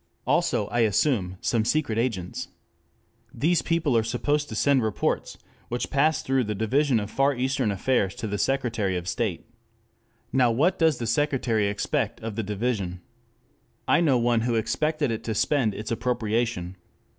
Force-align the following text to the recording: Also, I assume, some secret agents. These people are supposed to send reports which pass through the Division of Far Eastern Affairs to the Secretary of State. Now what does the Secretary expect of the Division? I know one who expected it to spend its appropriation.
Also, 0.25 0.65
I 0.69 0.79
assume, 0.79 1.37
some 1.41 1.63
secret 1.63 1.99
agents. 1.99 2.47
These 3.31 3.61
people 3.61 3.95
are 3.95 4.01
supposed 4.01 4.49
to 4.49 4.55
send 4.55 4.81
reports 4.81 5.37
which 5.69 5.91
pass 5.91 6.23
through 6.23 6.45
the 6.45 6.55
Division 6.55 6.99
of 6.99 7.11
Far 7.11 7.35
Eastern 7.35 7.69
Affairs 7.69 8.15
to 8.15 8.25
the 8.25 8.39
Secretary 8.39 8.97
of 8.97 9.07
State. 9.07 9.45
Now 10.33 10.49
what 10.49 10.79
does 10.79 10.97
the 10.97 11.05
Secretary 11.05 11.67
expect 11.67 12.19
of 12.21 12.35
the 12.35 12.41
Division? 12.41 13.01
I 13.87 14.01
know 14.01 14.17
one 14.17 14.41
who 14.41 14.55
expected 14.55 15.11
it 15.11 15.23
to 15.25 15.35
spend 15.35 15.75
its 15.75 15.91
appropriation. 15.91 16.77